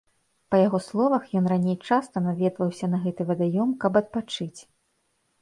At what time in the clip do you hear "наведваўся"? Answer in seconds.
2.29-2.91